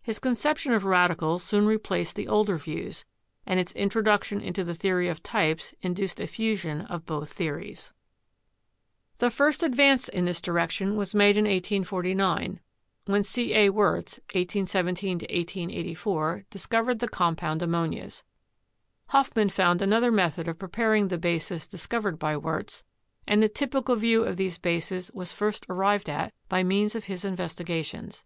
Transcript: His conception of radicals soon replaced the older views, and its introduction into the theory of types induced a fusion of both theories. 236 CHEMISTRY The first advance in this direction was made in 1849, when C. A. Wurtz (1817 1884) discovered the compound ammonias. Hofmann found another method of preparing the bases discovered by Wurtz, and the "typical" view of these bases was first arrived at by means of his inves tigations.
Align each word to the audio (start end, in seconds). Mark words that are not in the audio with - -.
His 0.00 0.18
conception 0.18 0.72
of 0.72 0.86
radicals 0.86 1.42
soon 1.42 1.66
replaced 1.66 2.16
the 2.16 2.26
older 2.26 2.56
views, 2.56 3.04
and 3.44 3.60
its 3.60 3.72
introduction 3.74 4.40
into 4.40 4.64
the 4.64 4.72
theory 4.74 5.06
of 5.08 5.22
types 5.22 5.74
induced 5.82 6.18
a 6.18 6.26
fusion 6.26 6.80
of 6.86 7.04
both 7.04 7.30
theories. 7.30 7.92
236 9.18 9.18
CHEMISTRY 9.18 9.18
The 9.18 9.30
first 9.30 9.62
advance 9.62 10.08
in 10.18 10.24
this 10.24 10.40
direction 10.40 10.96
was 10.96 11.14
made 11.14 11.36
in 11.36 11.44
1849, 11.44 12.60
when 13.04 13.22
C. 13.22 13.52
A. 13.52 13.68
Wurtz 13.68 14.14
(1817 14.32 15.16
1884) 15.28 16.46
discovered 16.48 17.00
the 17.00 17.08
compound 17.08 17.60
ammonias. 17.60 18.24
Hofmann 19.08 19.50
found 19.50 19.82
another 19.82 20.10
method 20.10 20.48
of 20.48 20.58
preparing 20.58 21.08
the 21.08 21.18
bases 21.18 21.66
discovered 21.66 22.18
by 22.18 22.34
Wurtz, 22.34 22.82
and 23.26 23.42
the 23.42 23.48
"typical" 23.50 23.94
view 23.96 24.24
of 24.24 24.38
these 24.38 24.56
bases 24.56 25.10
was 25.12 25.32
first 25.32 25.66
arrived 25.68 26.08
at 26.08 26.32
by 26.48 26.62
means 26.62 26.94
of 26.94 27.04
his 27.04 27.24
inves 27.24 27.36
tigations. 27.62 28.22